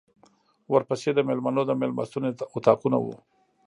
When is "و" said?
3.01-3.05